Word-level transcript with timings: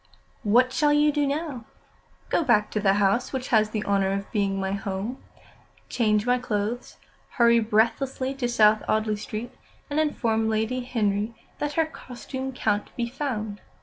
"What 0.41 0.73
shall 0.73 0.91
you 0.91 1.11
do 1.11 1.27
now?" 1.27 1.65
"Go 2.29 2.43
back 2.43 2.71
to 2.71 2.79
the 2.79 2.95
house 2.95 3.31
which 3.31 3.49
has 3.49 3.69
the 3.69 3.85
honour 3.85 4.11
of 4.13 4.31
being 4.31 4.59
my 4.59 4.71
home, 4.71 5.23
change 5.89 6.25
my 6.25 6.39
clothes, 6.39 6.97
hurry 7.37 7.59
breathlessly 7.59 8.33
to 8.33 8.49
South 8.49 8.81
Audley 8.89 9.15
Street, 9.15 9.51
and 9.91 9.99
inform 9.99 10.49
Lady 10.49 10.79
Henry 10.79 11.35
that 11.59 11.73
her 11.73 11.85
costume 11.85 12.51
can't 12.51 12.89
be 12.95 13.07
found. 13.07 13.61